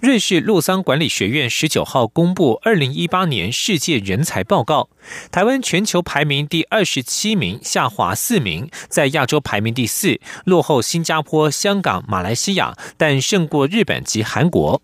[0.00, 4.88] 瑞士洛桑管理学院十九号公布二零一八年世界人才报告，
[5.30, 14.82] 台湾全球排名第二十七名，下滑四名，在亚洲排名第四，落后新加坡、香港、马来西亚，但胜过日本及韩国。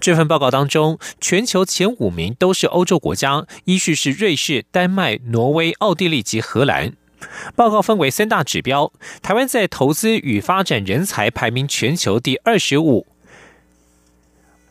[0.00, 6.92] 这份报告当中，全球前五名都是欧洲国家，依序是瑞士、丹麦、挪威、奥地利及荷兰。
[7.54, 8.92] 报告分为三大指标，
[9.22, 13.06] 台湾在投资与发展人才排名全球第二十五。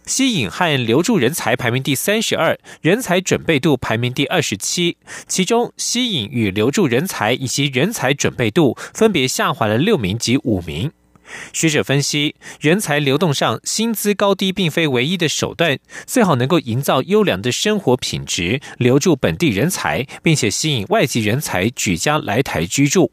[0.05, 4.97] 吸引和留住人才排名第三十二，人才准备度排名第二十七。
[5.27, 10.91] 其中，吸引与留住人才以及人才准备度分别下滑了六名及五名。
[11.53, 23.11] 学者分析，人才流动上，薪资高低并非唯一的手段，最好能够营造优良的生活品质，留住本地人才，并且吸引外籍人才举家来台居住。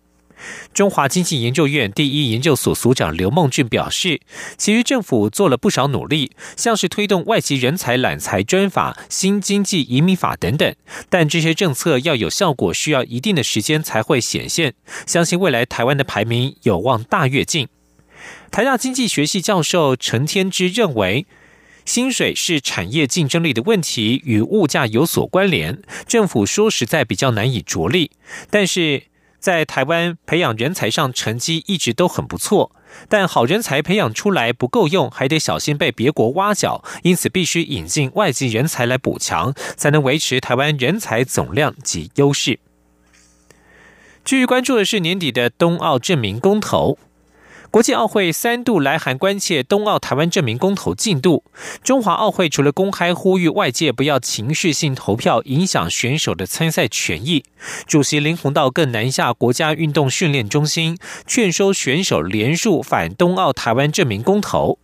[0.73, 4.21] 中华经济研究院第一研究所所长刘梦俊表示，
[4.57, 10.75] 其余政府做了不少努力，像是推动外籍人才揽才专法、新经济移民法等等，
[11.09, 14.75] 但这些政策要有效果，需要一定的时间才会显现。
[15.07, 17.69] 相信未来台湾的排名有望大跃进。
[18.51, 21.27] 台大经济学系教授陈天之认为，
[21.85, 28.13] 薪水是产业竞争力的问题，与物价有所关联，政府说实在比较难以着力，
[28.51, 29.05] 但是。
[29.39, 32.73] 在台湾培养人才上成绩一直都很不错，
[33.09, 42.59] 但好人才培养出来不够用，还得小心被别国挖角，因此必须引进外籍人才来补强，才能维持台湾人才总量及优势。
[44.25, 46.99] 继续关注的是年底的冬奥证明公投。
[47.71, 51.45] 国际奥会三度来函关切冬奥台湾证明公投进度。
[51.85, 57.45] 中华奥会除了公开呼吁外界不要情绪性投票影响选手的参赛权益，
[57.87, 60.97] 主席林鸿道更南下国家运动训练中心
[61.27, 64.79] 劝说选手联署反冬奥台湾证明公投。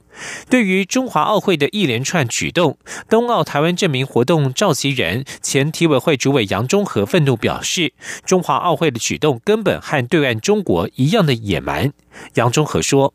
[0.49, 7.93] 对于中华奥会的一连串举动，冬奥台湾证明活动召集人、前体委会主委杨中和愤怒表示
[8.25, 11.93] ：“中华奥会的举动根本和对岸中国一样的野蛮。”
[12.35, 13.13] 杨中和说：“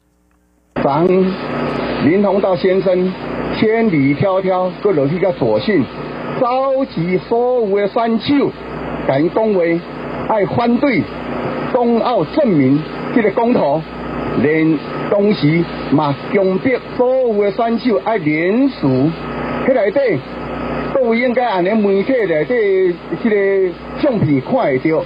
[0.84, 3.14] 防林鸿道先生
[3.60, 5.84] 千里迢迢过落去个索性，
[6.40, 8.52] 召集所有的选手，
[9.08, 9.62] 敢讲话
[10.28, 11.02] 爱反对
[11.74, 12.81] 冬奥证明
[13.16, 13.81] 这个公投。”
[14.41, 14.78] 连
[15.09, 19.09] 当时嘛强迫所有的选手爱联署，
[19.66, 20.00] 去内底
[20.94, 25.03] 都应该按咧媒体内底这个相片看会到，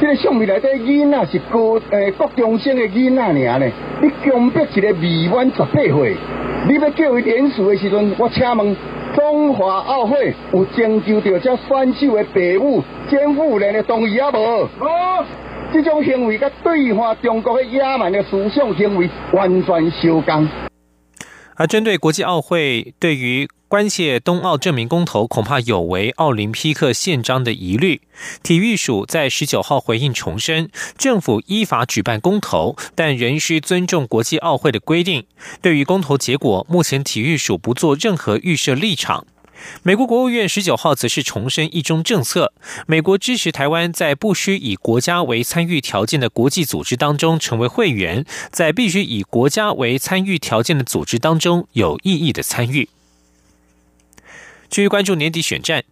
[0.00, 3.66] 这个相片内底囡仔是高诶高中生的囡仔尔呢，
[4.02, 6.16] 你强迫一个未满十八岁，
[6.68, 8.76] 你要叫伊联署的时阵，我请问
[9.14, 15.24] 中华奥会有征求到这选手的父母、监护人的同意啊无无？
[15.72, 20.48] 这种行为跟对话中国的野蛮的思想行为完全相共。
[21.56, 28.02] 而针对国际奥会对于关切冬奥证明公投恐怕有违奥林匹克宪章的疑虑，
[28.42, 35.24] 体育署在十九号回应重申，政府依法举办公投，但仍需尊重国际奥会的规定。
[35.62, 39.26] 对于公投结果，目前体育署不做任何预设立场。
[39.82, 42.52] 美国国务院十九号则是重申一中政策，
[42.86, 52.88] 美国支持台湾在不需以国家为参与条件的国际组织当中成为会员，在必须以国家为参与条件的组织当中有意义的参与。
[54.68, 55.84] 至于关注年底选战。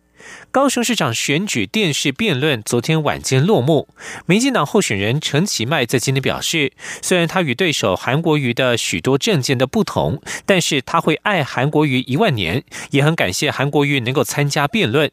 [0.54, 3.88] 高雄市长选举电视辩论昨天晚间落幕。
[4.24, 6.72] 民进党候选人陈其迈在今天表示，
[7.02, 12.62] 虽然他与对手韩国瑜的许多政见的不同，但是他会爱韩国瑜一万年，
[12.92, 15.10] 也很感谢韩国瑜能够参加辩论。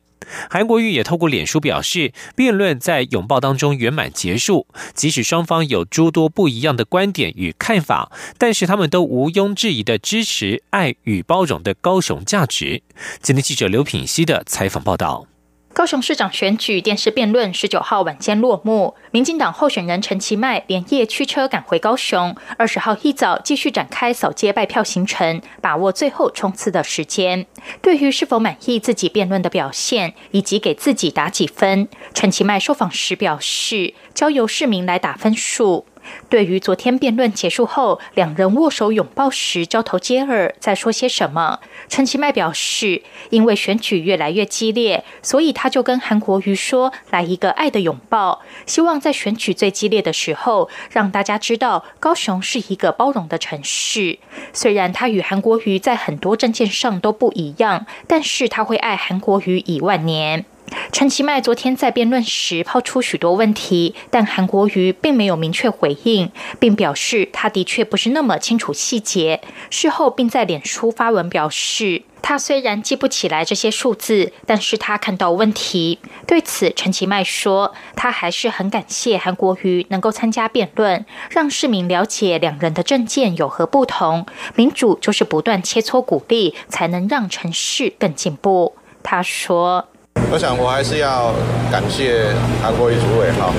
[0.48, 12.84] 韩国瑜也透过脸书表示，辩论在拥抱当中圆满结束，即使双方有诸多不一样的观点与看法，但是他们都毋庸置疑的支持爱与包容的高雄价值。
[13.24, 15.26] 今天记者刘品熙的采访报道。
[15.74, 27.46] 高雄市长选举电视辩论十九号晚间落幕，民进党候选人陈其迈连夜驱车赶回高雄，二十号一早继续展开扫街拜票行程，把握最后冲刺的时间。
[27.82, 35.86] 对于是否满意自己辩论的表现，以及给自己打几分，陈其迈受访时表示，交由市民来打分数。
[36.30, 41.60] 对于昨天辩论结束后两人握手拥抱时交头接耳在说些什么，
[41.90, 54.20] 陈其迈表示，因为选举越来越激烈，所以他就跟韩国瑜说来一个爱的拥抱，希望在选举最激烈的时候，让大家知道高雄是一个包容的城市。
[54.54, 60.46] 虽然他与韩国瑜在很多政见上都不一样，但是他会爱韩国瑜一万年。
[60.92, 69.42] 陈其迈昨天在辩论时抛出许多问题，但韩国瑜并没有明确回应，并表示他的确不是那么清楚细节。
[69.70, 76.00] 事后并在脸书发文表示，他虽然记不起来这些数字，但是他看到问题。
[76.28, 84.26] 对此，陈其迈说，他还是很感谢韩国瑜能够参加辩论，让市民了解两人的政见有何不同。
[84.56, 88.76] 民主就是不断切磋鼓励，才能让城市更进步。
[89.04, 89.88] 他说。
[90.32, 91.36] 我想我还是要
[91.70, 92.24] 感谢
[92.64, 93.52] 韩国瑜主委哈，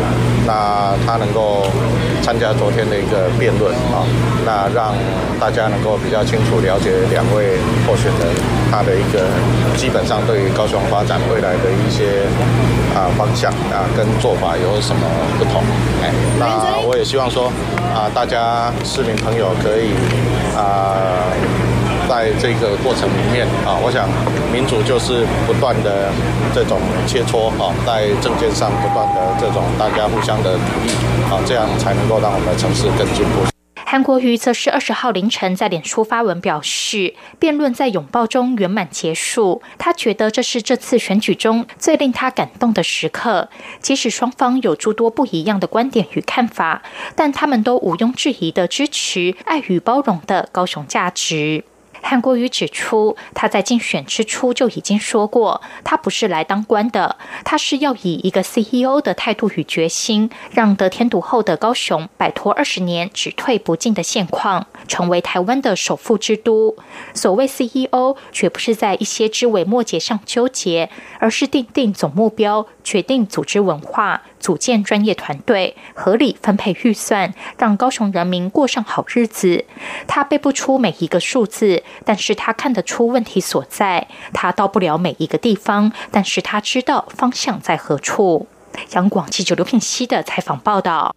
[0.47, 1.67] 那他能够
[2.23, 4.01] 参加昨天的一个辩论啊，
[4.47, 4.97] 那让
[5.39, 8.25] 大家能够比较清楚了解两位候选人
[8.71, 9.29] 他的一个
[9.77, 12.25] 基本上对于高雄发展未来的一些
[12.97, 15.05] 啊方向啊跟做法有什么
[15.39, 15.61] 不同
[16.01, 16.09] 哎，
[16.41, 17.53] 那我也希望说
[17.93, 19.93] 啊大家市民朋友可以
[20.57, 20.97] 啊。
[22.12, 24.06] 在这个过程里面啊，我想
[24.53, 26.12] 民主就是不断的
[26.55, 30.93] 这种切磋啊，在政见上不断的这种大家互相的鼓励
[31.32, 33.49] 啊，这样才能够让我们的城市更进步。
[33.87, 39.62] 韩国瑜则是二十号凌晨在脸书发文表示，辩论在拥抱中圆满结束。
[39.79, 43.49] 他觉得这是这次选举中最令他感动的时刻。
[43.81, 46.82] 即使双方有诸多不一样的观点与看法，
[47.17, 51.65] 但他们都毋庸置疑的支持爱与包容的高雄价值。
[52.03, 66.77] 韩国瑜指出，他在竞选之初就已经说过，他不是来当官的，他是要以一个 CEO 的态度与决心，让得天独厚的高雄摆脱二十年只退不进的现况，成为台湾的首富之都。
[67.15, 74.23] 所谓 CEO，绝不是在一些枝微末节上纠结，而是定定总目标，决定组织文化。
[74.43, 79.65] 组建专业团队，合理分配预算，让高雄人民过上好日子。
[80.06, 84.09] 他背不出每一个数字，但是他看得出问题所在。
[84.35, 88.49] 他到不了每一个地方，但是他知道方向在何处。
[88.94, 91.15] 央广记者刘品熙的采访报道。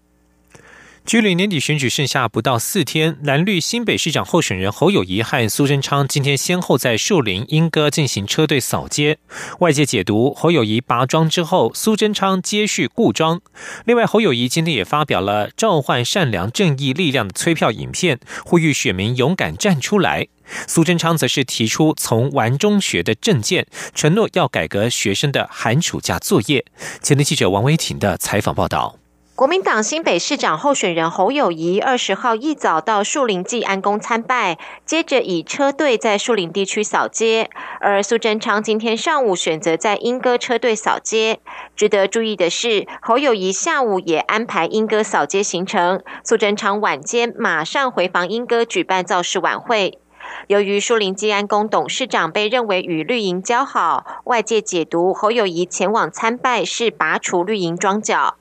[1.05, 9.19] 距离年底选举剩下不到四天，蓝绿新北市长候选人侯友谊和苏贞昌今天先后在树林莺歌进行车队扫街。
[9.59, 13.39] 外界解读侯友谊拔桩之后，苏贞昌接续固桩。
[13.85, 20.27] 另外，侯友谊今天也发表了召唤善良正义力量的催票影片，呼吁选民勇敢站出来。
[20.67, 26.65] 苏贞昌则是提出从玩中学的政见，承诺要改革学生的寒暑假作业。
[27.03, 28.97] 前天记者王维婷的采访报道。
[29.35, 37.49] 国民党新北市长候选人侯友谊二十号一早到树林祭安宫参拜，接着以车队在树林地区扫街。
[37.81, 41.41] 而苏贞昌今天上午选择在莺歌车队扫街。
[41.75, 49.99] 值得注意的是，侯友谊下午也安排莺歌扫街行程，苏贞昌晚间马上回访莺歌举办造势晚会。
[50.47, 58.37] 由于树林祭安宫董事长被认为与绿营交好，外界解读侯友谊前往参拜是拔除绿营庄脚。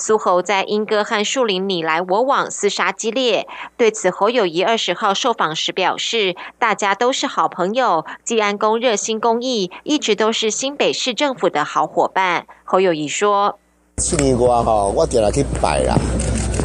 [0.00, 3.48] 苏侯在莺歌和树林你来我往，厮杀激烈。
[3.76, 13.58] 对此，侯友谊二十号受访时表示：“大家都是好朋友，济安宫热心公益，一直都是新北市政府的好伙伴。”侯友谊说
[13.98, 15.96] ：“去年我哈，我定来去拜啦。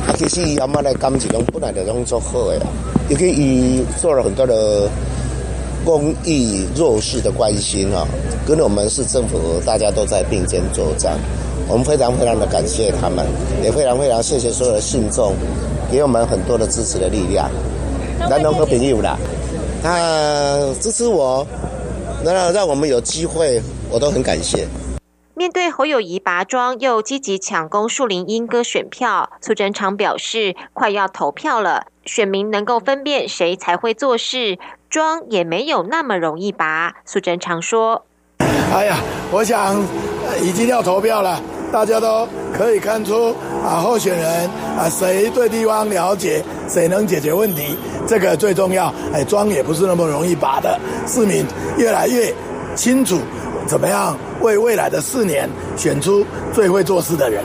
[0.07, 2.61] 啊，其实阿妈的感情拢本来就拢做好的，
[3.09, 4.87] 尤其伊做了很多的
[5.83, 8.05] 公益弱势的关心啊，
[8.45, 11.17] 跟我们市政府大家都在并肩作战。”
[11.67, 13.25] 我们非常非常的感谢他们，
[13.63, 15.33] 也非常非常谢谢所有的信众，
[15.91, 17.49] 给我们很多的支持的力量。
[18.29, 19.17] 南农和朋友啦，
[19.81, 21.45] 他支持我，
[22.23, 24.67] 那让我们有机会，我都很感谢。
[25.35, 36.93] 面对侯友谊拔庄又积极抢攻树林莺歌选票，苏贞昌表示快要投票了，选民能够分辨谁才会做事，庄也没有那么容易拔。
[37.03, 38.05] 苏贞昌说
[38.73, 38.97] ：“哎呀，
[39.31, 39.75] 我想
[40.41, 41.39] 已经要投票了。”
[41.73, 43.35] 大家都可以看出
[43.65, 44.47] 啊，候选人
[44.77, 48.93] 啊，谁对地方了解，谁能解决问题，这个最重要。
[49.11, 51.43] 哎，桩也不是那么容易拔的，市民
[51.75, 52.31] 越来越
[52.75, 53.17] 清楚
[53.65, 56.23] 怎么样为未来的四年选出
[56.53, 57.43] 最会做事的人。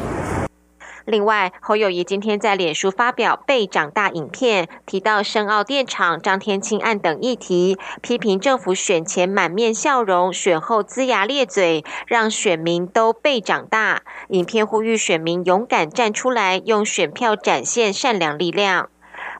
[1.09, 14.03] 另外，侯友谊今天在脸书发表“被长大”影片，提到深澳电厂、张天青案等议题，批评政府选前满面笑容，选后龇牙咧嘴，让选民都被长大。
[14.29, 18.91] 影片呼吁选民勇敢站出来，用选票展现善良力量。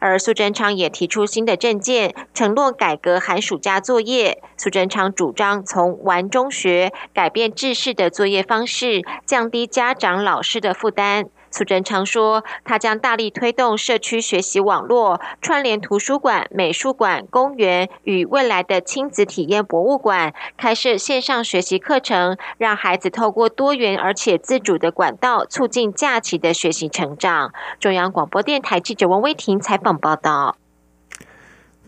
[0.01, 4.43] 而苏贞昌也提出新的政见，承诺改革寒暑假作业。
[4.57, 11.27] 苏贞昌主张从玩中学，改变制式的作业方式，降低家长老师的负担。
[11.51, 27.53] 苏贞昌说，他将大力推动社区学习网络，串联图书馆、美术馆、公园与未来的亲子体验博物馆，开设线上学习课程，让孩子透过多元而且自主的管道，促进假期的学习成长。
[27.81, 30.57] 中央广播电台记者王威婷采访报道。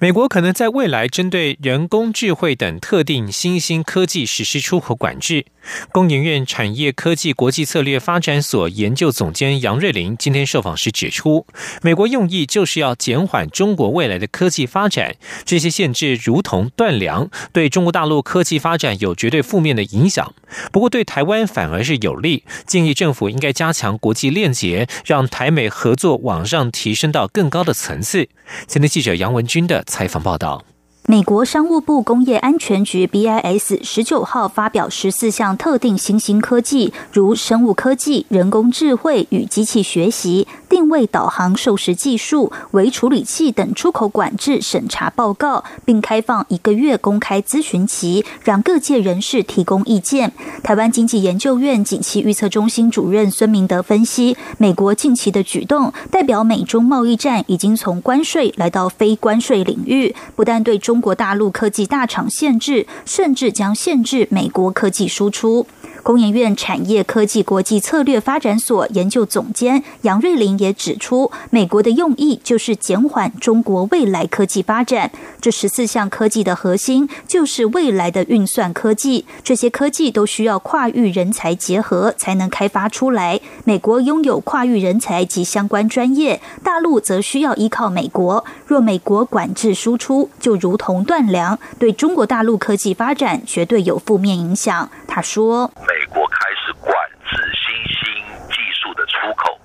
[0.01, 5.45] 美国可能在未来针对人工智慧等特定新兴科技实施出口管制。
[5.93, 11.47] 工研院产业科技国际策略发展所研究总监杨瑞麟今天受访时指出，
[11.83, 20.33] 美国用意就是要减缓中国未来的科技发展，这些限制如同断粮，对中国大陆科技发展有绝对负面的影响。
[20.73, 28.31] 不过对台湾反而是有利，建议政府应该加强国际链接，让台美合作往上提升到更高的层次。
[28.67, 29.85] 今天记者杨文军的。
[29.91, 30.70] 采访报道。
[31.11, 50.33] 美国商务部工业安全局 BIS 十九号发表十四项特定新兴科技，如生物科技、人工智慧与机器学习、定位导航、授时技术、微处理器等出口管制审查报告，并开放一个月公开咨询期，让各界人士提供意见。
[50.63, 61.00] 台湾经济研究院景气预测中心主任孙明德分析，美国近期的举动代表美中贸易战已经从关税来到非关税领域，不但对中。
[61.01, 65.67] 中国大陆科技大厂限制，甚至将限制美国科技输出。
[66.03, 75.11] 工研院产业科技国际策略发展所研究总监杨瑞麟也指出，美国的用意就是减缓中国未来科技发展。
[75.41, 83.41] 这十四项科技的核心就是未来的运算科技，这些科技都需要跨域人才结合才能开发出来。
[83.65, 88.45] 美国拥有跨域人才及相关专业，大陆则需要依靠美国。
[88.67, 94.91] 若美国管制输出，就如同断粮，对中国大陆科技发展绝对有负面影响。
[95.07, 95.71] 他说。
[95.91, 96.93] 美国开始管
[97.27, 99.59] 制新兴技术的出口，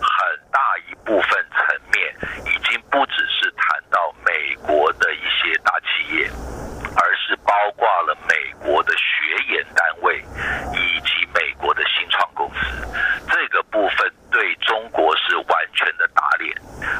[0.00, 0.08] 很
[0.50, 0.58] 大
[0.88, 1.60] 一部分层
[1.92, 2.00] 面
[2.46, 6.30] 已经不只是谈到美国的一些大企业，
[6.94, 10.18] 而是包括了美国的学研单位
[10.72, 12.86] 以及美国的新创公司。
[13.30, 16.52] 这个部分对中国是完全的打脸，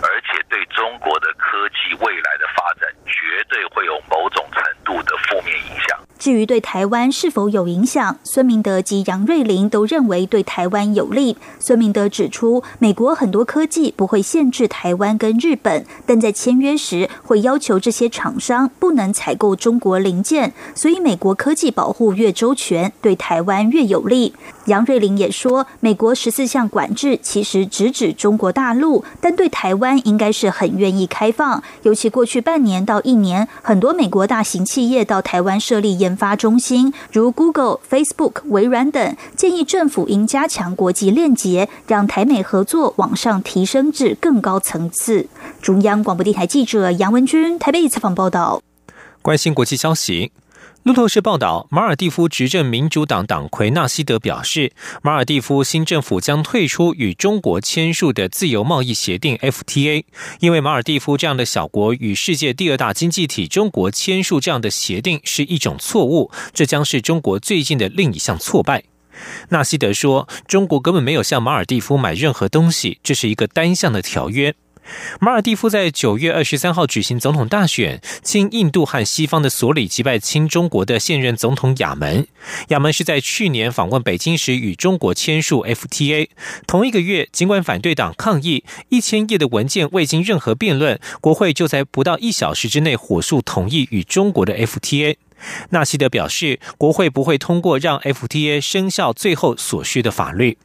[0.03, 5.99] 而且对中国的科技未来的发展绝对会有某种程度的负面影响。
[6.19, 11.37] 至于对台湾是否有影响，孙明德及杨瑞麟都认为对台湾有利。
[11.59, 24.35] 孙明德指出，美国很多科技不会限制台湾跟日本，但在签约时会要求这些厂商不能采购中国零件，所以美国科技保护越周全，对台湾越有利。
[24.67, 31.63] 杨瑞麟也说，美国十四项管制其实直指中国大陆，但对台湾应该是很愿意开放。
[31.83, 41.48] 尤其过去半年到一年，很多美国大型企业到台湾设立研发中心，如 Google、Facebook、微软等，建议政府应加强国际链接，
[41.87, 45.29] 让台美合作往上提升至更高层次。
[45.63, 48.63] 中央广播电台记者杨文君台北采访报道。
[49.23, 50.33] 关心国际消息。
[50.85, 60.05] 路透社报道，马尔蒂夫执政民主党党魁纳西德表示，马尔蒂夫新政府将退出与中国签署的自由贸易协定 FTA，
[60.41, 68.85] 因为马尔蒂夫这样的小国与世界第二大经济体中国签署这样的协定是一种错误，这将是中国最近的另一项挫败。
[69.51, 74.55] 纳西德说，中国根本没有向马尔蒂夫买任何东西，这是一个单向的条约。
[75.21, 82.27] 马尔蒂夫在九月二十三号举行总统大选，亲印度和西方的索里击败亲中国的现任总统亚门。
[82.69, 86.29] 亚门是在去年访问北京时与中国签署 FTA。
[86.67, 95.17] 同一个月，尽管反对党抗议，一千页的文件未经任何辩论，国会就在不到一小时之内火速同意与中国的 FTA。
[95.71, 100.59] 纳西德表示，国会不会通过让 FTA 生效最后所需的法律。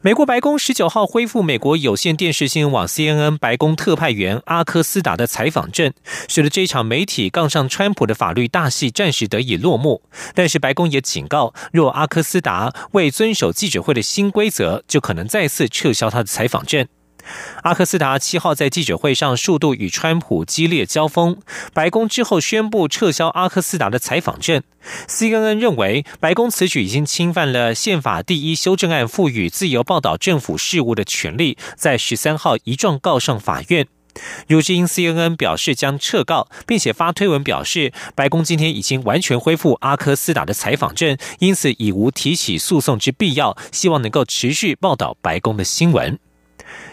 [0.00, 5.92] 美国白宫十九号恢复美国有线电视新闻网 CNN 白宫特派员阿科斯达的采访证，
[6.28, 10.02] 使得这场媒体杠上川普的法律大戏暂时得以落幕。
[10.36, 16.86] 但是白宫也警告，若阿科斯达未遵守记者会的新规则，就可能再次撤销他的采访证。
[17.62, 21.36] 阿克斯达七号在记者会上数度与川普激烈交锋，
[21.72, 24.62] 白宫之后宣布撤销阿克斯达的采访证。
[25.06, 33.86] CNN 认为，白宫此举已经侵犯了宪法第一修正案赋予自由报道政府事务的权利，在十三号一状告上法院。
[34.48, 43.56] 如今，CNN 表示将撤告，并且发推文表示，白宫今天已经完全恢复阿科斯达的采访证，因此已无提起诉讼之必要。
[43.70, 46.18] 希望能够持续报道白宫的新闻。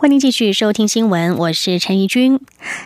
[0.00, 2.38] 欢迎继续收听新闻，我是陈怡君。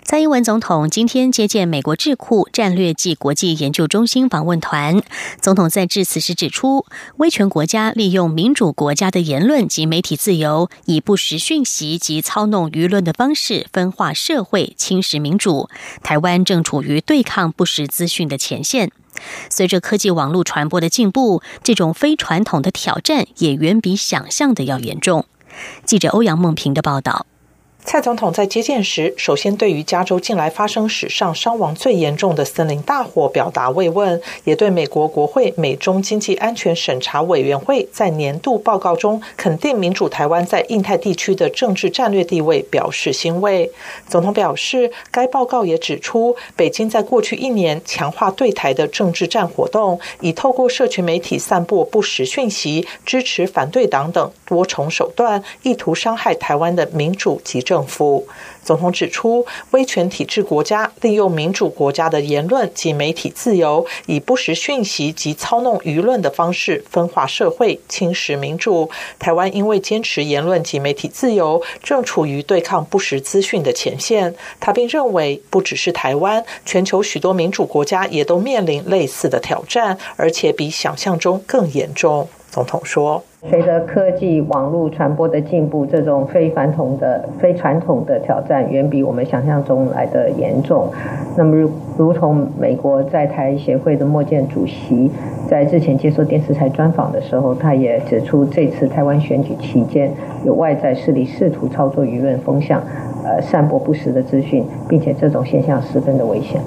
[0.02, 5.02] 蔡英文总统今天接见美国智库战略暨国际研究中心访问团。
[5.38, 6.86] 总统在致辞时指出，
[7.18, 15.68] 威权国家利用民主国家的言论及媒体自由，以不实讯息及操弄舆论的方式分化社会、侵蚀民主。
[16.02, 18.90] 台湾正处于对抗不实资讯的前线。
[19.50, 25.26] 随着科技网络传播的进步，这种非传统的挑战也远比想象的要严重。
[25.84, 27.26] 记者欧阳梦平的报道。
[27.84, 43.70] 蔡总统在接见时，首先对于加州近来发生史上伤亡最严重的森林大火表达慰问，也对美国国会美中经济安全审查委员会在年度报告中肯定民主台湾在印太地区的政治战略地位表示欣慰。
[44.08, 57.71] 总统表示，该报告也指出，北京在过去一年强化对台的政治战活动，以透过社群媒体散播不实讯息、支持反对党等多重手段，意图伤害台湾的民主及政。
[57.72, 58.28] 政府
[58.62, 68.90] 总统指出，威权体制国家利用民主国家的言论及媒体自由，以不实讯息及操弄舆论的方式分化社会、侵蚀民主。
[69.18, 74.34] 台湾因为坚持言论及媒体自由，正处于对抗不实资讯的前线。
[74.60, 82.28] 他并认为，不只是台湾，全球许多民主国家也都面临类似的挑战，而且比想象中更严重。
[82.50, 83.24] 总统说。
[83.50, 90.86] 随着科技网络传播的进步，这种非传统的、非传统的挑战远比我们想象中来的严重。
[91.36, 95.10] 那么，如如同美国在台协会的莫健主席
[95.48, 100.12] 在之前接受电视台专访的时候，他也指出，这次台湾选举期间，
[100.44, 102.80] 有外在势力试图操作舆论风向，
[103.24, 106.60] 呃，散播不实的资讯，并且这种现象十分的危险。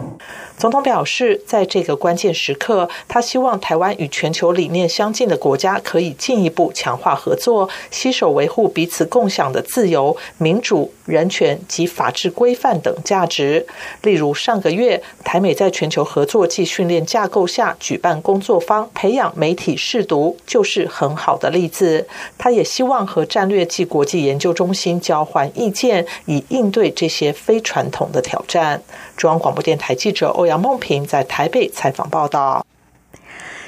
[0.58, 13.68] 总统表示，在这个关键时刻，他希望台湾与全球理念相近的国家可以进一步强化合作，携手维护彼此共享的自由、民主、人权及法治规范等价值。
[14.04, 22.08] 例如，上个月台美在全球合作暨训练架构下举办工作坊，培养媒体试读，就是很好的例子。
[22.38, 28.82] 他也希望和战略暨国际研究中心交换意见，以应对这些非传统的挑战。
[29.18, 30.45] 中央广播电台记者欧。
[30.46, 32.66] 杨梦平在台北采访报道，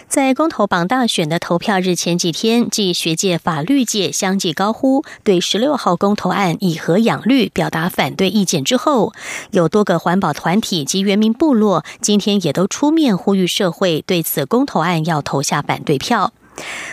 [0.07, 9.13] 在公投榜大选的投票日前几天，继学界、法律界相继高呼对十六号公投案以核养绿表达反对意见之后，
[9.51, 16.31] 有多个环保团体及原民部落今天也都出面呼吁社会对此公投案要投下反对票。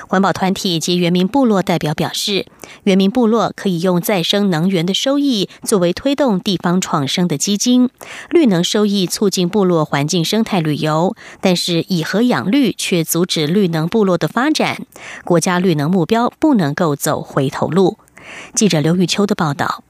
[0.06, 2.46] 环保团体及原民部落代表表示，
[2.84, 7.88] 原民部落可以用再生能源的收益作为推动地方创生的基金，
[8.30, 14.86] 绿能收益促进部落环境生态旅游，但是以核养绿却阻止绿能部落的发展，
[15.24, 17.98] 国家绿能目标不能够走回头路。
[18.54, 19.82] 记者刘玉秋的报道。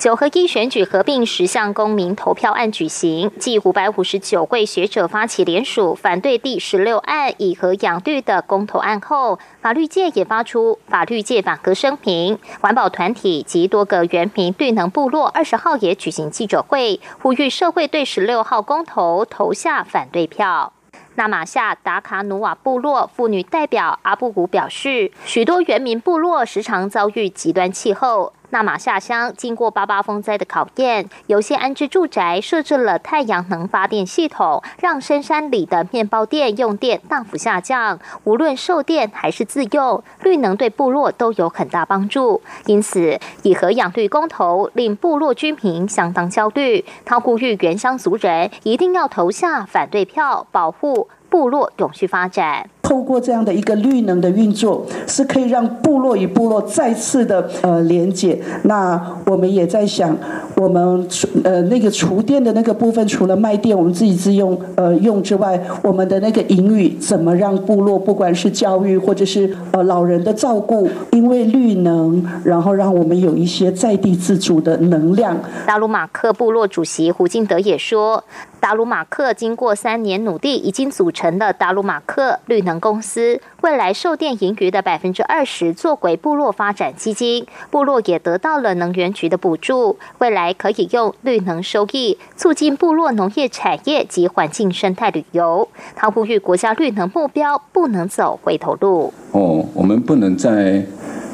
[0.00, 12.38] 九合一选举合并十项公民投票案举行，继五百五十九位学者发起联署反对第十六案以核养绿的公投案后，法律界也发出法律界反核声明。
[12.62, 20.72] 环保团体及多个原民绿能部落二十号也举行记者会，呼吁社会对十六号公投投下反对票。
[21.16, 28.32] 纳马夏达卡努瓦部落妇女代表阿布古表示，许多原民部落时常遭遇极端气候。
[28.50, 37.98] 纳马下乡经过八八风灾的考验，有些安置住宅设置了太阳能发电系统，让深山里的面包店用电大幅下降。
[38.24, 42.42] 无论售电还是自用，绿能对部落都有很大帮助。
[42.66, 46.84] 因此，以核养绿公投令部落居民相当焦虑。
[47.04, 52.68] 他呼吁原乡族人一定要投下反对票，保护部落永续发展。
[52.82, 58.38] 透过这样的一个绿能的运作，是可以让部落与部落再次的呃连接。
[58.62, 60.16] 那我们也在想，
[60.56, 61.06] 我们
[61.44, 75.36] 呃那个厨电的那个部分，除了卖电我们自己自用呃用之外，我们的那个盈余怎么让部落不管是教育或者是呃老人的照顾，因为绿能，然后让我们有一些在地自主的能量。
[75.66, 78.24] 达鲁马克部落主席胡金德也说。
[78.60, 83.40] 达鲁马克经过三年努力，已经组成了达鲁马克绿能公司。
[83.62, 89.98] 未来售电盈余的百分之二十作为部落发展基金，部落也得到了能源局的补助。
[90.18, 95.66] 未来可以用绿能收益促进部落农业产业及环境生态旅游。
[95.96, 99.12] 他呼吁国家绿能目标不能走回头路。
[99.32, 100.84] 哦，我们不能再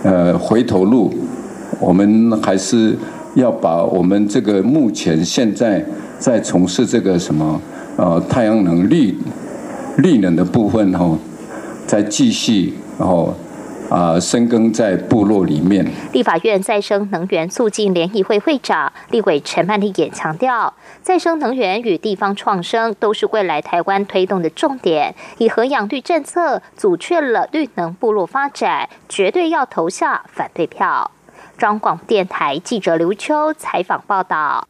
[0.05, 1.13] 呃回头路，
[1.81, 2.97] 我们还是
[3.35, 5.85] 要把我们这个目前现在。
[6.19, 7.61] 在从事这个什么
[7.99, 9.15] 呃太阳能绿
[9.99, 11.07] 绿能的部分哈，
[11.87, 13.35] 在继续然后
[13.89, 15.87] 啊深耕在部落里面。
[16.13, 25.15] 立法院再生能源促进联谊会会长立委陈曼丽也强调，再生能源与地方创生都是未来台湾推动的重点。
[25.39, 31.11] 以核养绿政策阻却了绿能部落发展，绝对要投下反对票。
[31.57, 34.67] 中广电台记者刘秋采访报道。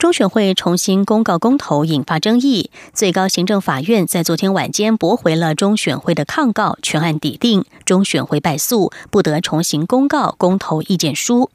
[0.00, 11.50] 中选会重新公告公投引发争议，最高行政法院在昨天晚间驳回了中选会的抗告，全案抵定，中选会败诉，不得重新公告公投意见书。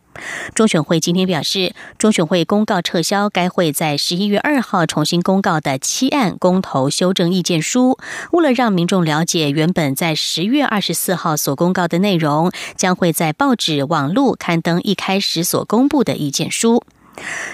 [0.54, 7.98] 中选会今天表示，中选会公告撤销该会在十一月二号重新公告的七案公投修正意见书，
[8.32, 16.84] 为了让民众了解原本在十月二十四号所公告的内容，将会在报纸、网络刊登一开始所公布的意见书。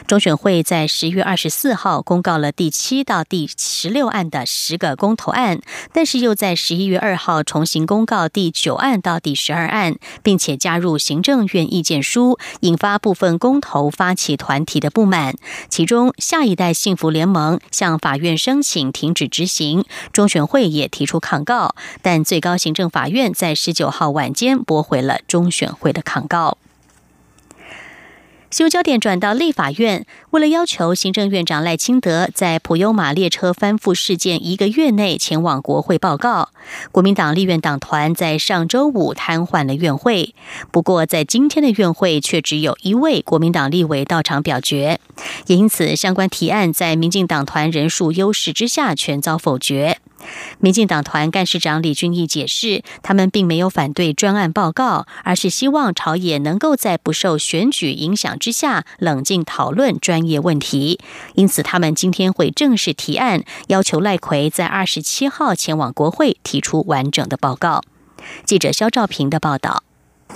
[0.08, 5.60] 中选会在十月二十四号公告了第七到第十六案的十个公投案，
[5.94, 15.36] 但是又在十一月二号重新公告第九案到第十二案，并且加入行政院意见书，引发部分公投发起团体的不满。
[15.70, 26.58] 其中，下一代幸福联盟向法院申请停止执行，中选会也提出抗告，但最高行政法院在十九号晚间驳回了中选会的抗告。
[28.52, 36.50] 新焦点转到立法院，为了要求行政院长赖清德在普悠马列车翻覆事件一个月内前往国会报告，
[36.92, 40.36] 国民党立院党团在上周五瘫痪了院会。
[40.70, 45.00] 不过，在今天的院会却只有一位国民党立委到场表决，
[45.48, 50.01] 也因此相关提案在民进党团人数优势之下全遭否决。
[50.60, 61.00] 民进党团干事长李俊义解释，他们并没有反对专案报告，而是希望朝野能够在不受选举影响之下，冷静讨论专业问题。
[61.36, 67.82] 因此，他们今天会正式提案，要求赖奎在二十七号前往国会提出完整的报告。
[68.46, 69.84] 记者肖兆平的报道。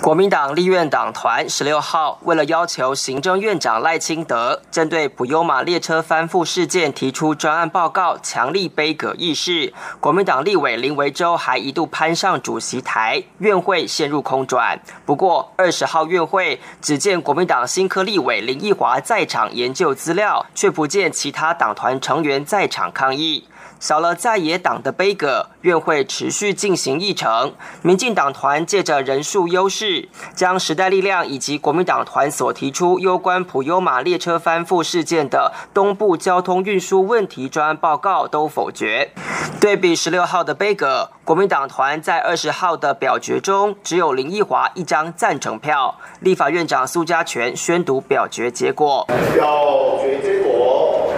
[0.00, 9.72] 国民党立院党团十六号为了要求行政院长赖清德针对普悠玛列车翻覆事件提出专案报告，强力杯葛议事。
[9.98, 14.78] 国民党立委林维洲还一度攀上主席台，院会陷入空转。
[15.04, 23.48] 不过二十号院会只见国民党新科立委林奕华在场研究资料，却不见其他党团成员在场抗议。
[23.86, 27.52] 少了在野党的杯葛，院会持续进行议程。
[27.82, 39.12] 民进党团借着人数优势，将时代力量以及国民党团所提出有关普悠马列车翻覆事件的东部交通运输问题专案报告都否决。
[39.60, 45.94] 对比十六号的杯葛，国民党团在二十号的表决中，只有林奕华一张赞成票。
[46.18, 49.06] 立法院长苏家全宣读表决结果。
[49.32, 51.12] 表决结果。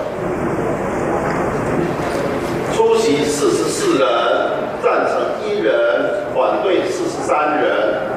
[2.74, 3.24] 出席
[3.88, 4.06] 四人，
[4.82, 5.72] 赞成一人，
[6.34, 7.72] 反对四十三人，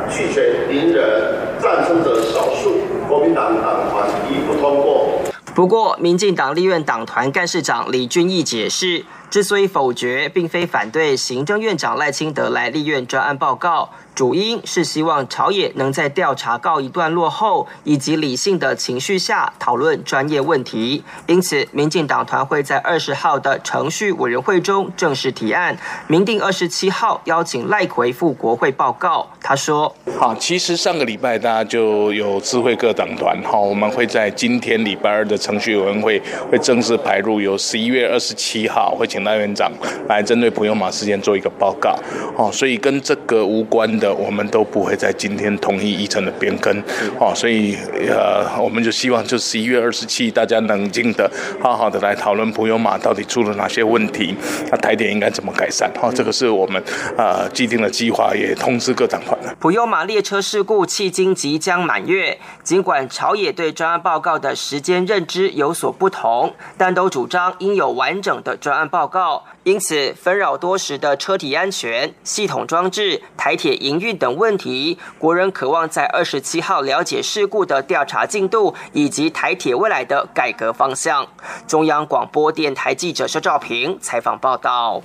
[0.10, 2.74] 拒绝零人，赞成者少数。
[3.08, 5.22] 国民党党团一不通过。
[5.56, 13.90] 不过，民进党立院党团干事长李俊毅解释，之所以否决，并非反对行政院长赖清德来立院专案报告。
[14.14, 21.02] 主因是希望朝野能在调查告一段落后，以及理性的情绪下讨论专业问题。
[21.28, 29.26] 因此，民进党团会在二十号的程序委员会中正式提案，明定二十七号邀请赖奎赴国会报告。
[29.42, 39.72] 他说：“好，其实上个礼拜大家就有智慧各党团，好，我们会在今天礼拜二的程序委员会会正式排入，由十一月二十七号会请请赖院长
[40.10, 41.96] 来针对普悠玛事件做一个报告。
[42.36, 46.76] 哦，所以跟这个无关的，我们都不会在今天同意议程的变更。
[47.20, 47.78] 哦，所以
[48.10, 51.30] 呃，我们就希望就十一月二十七，大家冷静的、
[51.62, 54.34] 好好的来讨论普悠玛到底出了哪些问题，
[54.72, 55.92] 那台点应该怎么改善。
[56.02, 56.82] 哦，这个是我们
[57.16, 59.56] 呃既定的计划，也通知各长团了。
[59.60, 69.11] 普悠玛列车事故迄今即将满月，尽管朝野对专案报告的时间认知有所不同，但都主张应有完整的专案报告。
[69.12, 81.28] 告因此，纷扰多时的车体安全、系统装置、台铁营运等问题，国人渴望在二十七号了解事故的调查进度以及台铁未来的改革方向。
[81.68, 85.04] 中央广播电台记者肖兆平采访报道。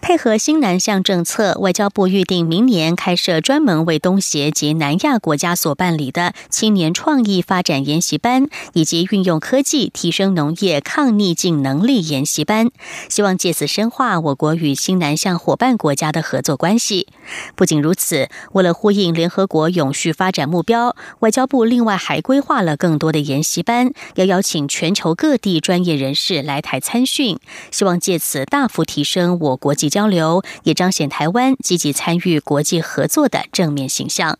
[0.00, 12.70] 配合新南向政策，外交部预定明年开设专门为东协及南亚国家所办理的青年创意发展研习班，以及运用科技提升农业抗逆境能力研习班，
[13.10, 17.06] 希望借此深化我国与新南向伙伴国家的合作关系。
[17.54, 27.38] 不仅如此，为了呼应联合国永续发展目标，外交部另外还规划了更多的研习班，要邀请全球各地专业人士来台参训，
[27.70, 29.89] 希望借此大幅提升我国际。
[29.90, 34.38] 交流也彰显台湾积极参与国际合作的正面形象。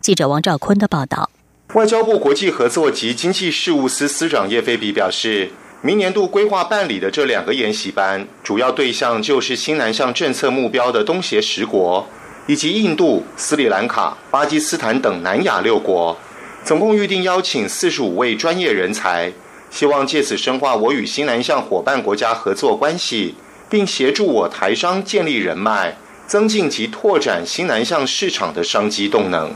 [0.00, 1.28] 记者王兆坤的报道。
[1.74, 5.50] 外交部国际合作及经济事务司司长叶飞比表示，
[5.82, 12.06] 明年度规划办理的这两个研习班，主要对象就是新南向政策目标的东协十国，
[12.46, 16.16] 以及印度、斯里兰卡、巴基斯坦等南亚六国，
[16.64, 19.32] 总共预定邀请四十五位专业人才，
[19.70, 23.34] 希望借此深化我与新南向伙伴国家合作关系。
[23.68, 25.96] 并协助我台商建立人脉，
[26.26, 29.52] 增进及拓展新南向市场的商机动能。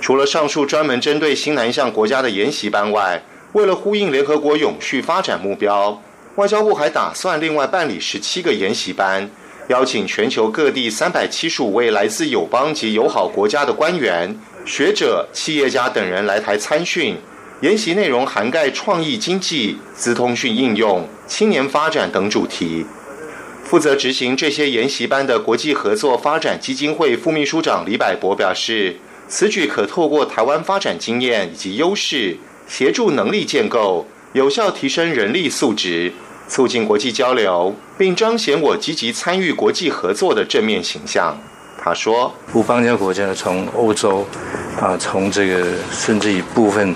[0.00, 6.00] 除了上述专门针对新南向国家的研习班外，为了呼应联合国永续发展目标，
[6.36, 9.28] 外交部还打算另外办理十七个研习班，
[9.68, 17.16] 邀请全球各地三百七十五位来自友邦及友好国家的官员、学者、企业家等人来台参训。
[17.60, 22.86] 研习内容涵盖创意经济、资通讯应用、青年发展等主题。
[23.70, 28.96] 负责执行这些研习班的国际合作发展基金会副秘书长李百博表示，
[29.28, 36.12] 此举可透过台湾发展经验以及优势，协助能力建构，有效提升人力素质，
[36.48, 41.38] 促进国际交流，并彰显我积极参与国际合作的正面形象。
[41.80, 44.26] 他说：“不邦交国家从欧洲
[44.80, 46.92] 啊，从这个甚至一部分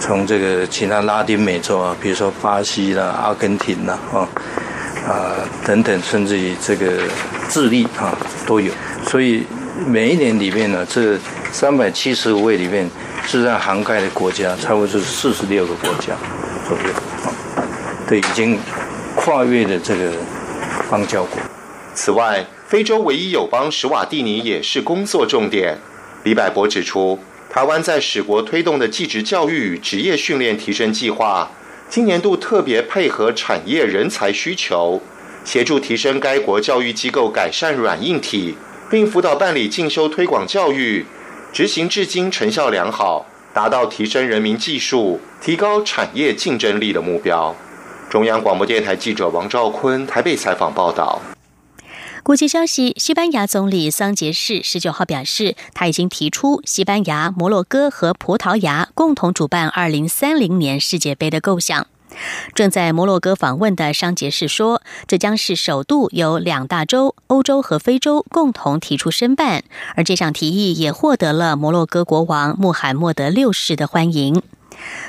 [0.00, 4.26] 从这个其他拉丁美洲啊，比如说巴西啦、阿根廷啦啊。”
[5.08, 7.00] 啊，等等，甚至于这个
[7.48, 8.14] 智力啊
[8.46, 8.70] 都有，
[9.06, 9.42] 所以
[9.86, 11.18] 每一年里面呢，这
[11.50, 12.86] 三百七十五位里面，
[13.26, 16.14] 实际上涵盖的国家差不多是四十六个国家
[16.68, 16.92] 左右
[17.24, 17.32] 啊，
[18.06, 18.58] 对，已经
[19.16, 20.12] 跨越了这个
[20.90, 21.40] 邦交国。
[21.94, 25.78] 此外，非洲唯一友邦史瓦蒂尼也是工作重点。
[26.24, 27.18] 李百博指出，
[27.48, 31.50] 台湾在使国推动的技职教育与职业训练提升计划。
[31.90, 35.00] 今年度特别配合产业人才需求，
[35.42, 38.56] 协助提升该国教育机构改善软硬体，
[38.90, 41.06] 并辅导办理进修推广教育，
[41.50, 47.56] 执行至今成效良好，达到提升人民技术、提高产业竞争力的目标。
[48.10, 51.20] 中央广播电台记者王兆坤台北采访报道。
[52.28, 61.86] 国际消息：西班牙总理桑杰士十九号表示，他已经提出西班牙、摩洛哥和葡萄牙共同主办二零三零年世界杯的构想。
[62.54, 69.64] 正在摩洛哥访问的桑杰士说，这将是首度由两大洲——欧洲和非洲共同提出申办，
[69.96, 74.42] 而这项提议也获得了摩洛哥国王穆罕默德六世的欢迎。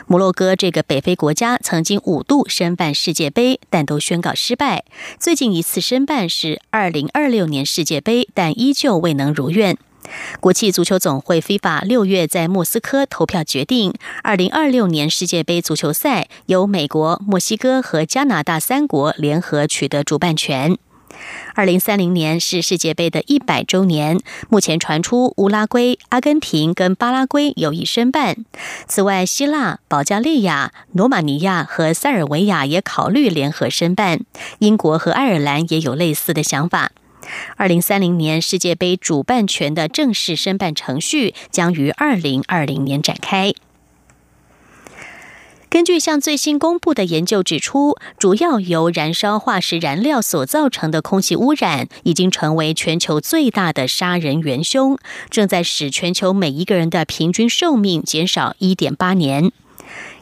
[0.07, 4.85] 摩洛哥这个北非国家曾经五度申办世界杯，但都宣告失败。
[5.19, 9.77] 最近一次申办是二零二六年世界杯，但依旧未能如愿。
[10.39, 20.77] 国际足球总会 FIFA 六月在莫斯科投票决定，二零二六年世界杯足球赛由美国、墨西哥和加拿大三国联合取得主办权。
[21.55, 28.45] 二零三零年是世界杯的一百周年，目前传出乌拉圭、阿根廷跟巴拉圭有意申办。
[28.87, 34.21] 此外，希腊、保加利亚、罗马尼亚和塞尔维亚也考虑联合申办。
[34.59, 36.91] 英国和爱尔兰也有类似的想法。
[37.57, 43.53] 二零三零年世界杯主办权的正式申办程序将于二零二零年展开。
[45.69, 54.97] 根据向最新公布的研究指出，主要由燃烧化石燃料所造成的空气污染，已经成为全球最大的杀人元凶，
[55.29, 59.51] 正在使全球每一个人的平均寿命减少一点八年。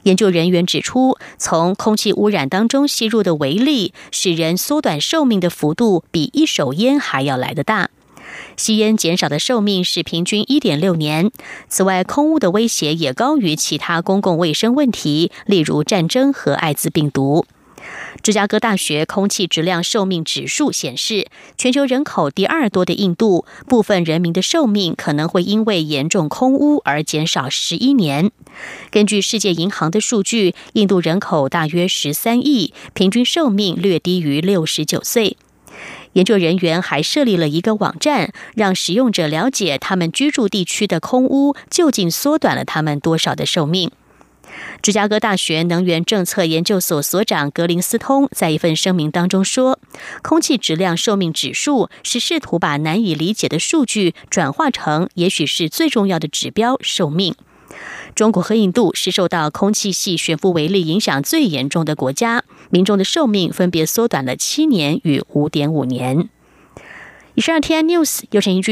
[0.04, 7.90] 研究人员指出，从空气污染当中吸入的微粒，使人缩短寿命的幅度比一手烟还要来得大。
[8.58, 11.32] 吸烟减少的寿命是平均一点六年。
[11.70, 17.46] 此外，空污的威胁也高于其他公共卫生问题，例如战争和艾滋病毒。
[18.24, 28.32] 芝加哥大学空气质量寿命指数显示，全球人口第二多的印度，部分人民的寿命可能会因为严重空污而减少十一年。
[28.90, 35.38] 根据世界银行的数据，印度人口大约十三亿，平均寿命略低于六十九岁。
[36.18, 43.92] 研究人员还设立了一个网站，让使用者了解他们居住地区的空污究竟缩短了他们多少的寿命。
[44.82, 49.78] 芝加哥大学能源政策研究所所长格林斯通在一份声明当中说
[50.24, 57.36] ：“空气质量寿命指数是试图把难以理解的数据转化成也许是最重要的指标——寿命。”
[58.16, 66.30] 中国和印度是受到空气系悬浮微粒影响最严重的国家，民众的寿命分别缩短了七年与五点五年。
[67.36, 68.66] 以上 T N News 由陈英君